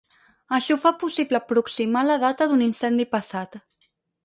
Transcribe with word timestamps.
Això 0.57 0.77
fa 0.83 0.91
possible 1.03 1.39
aproximar 1.41 2.03
la 2.09 2.17
data 2.25 2.49
d'un 2.53 2.65
incendi 2.71 3.09
passat. 3.15 3.63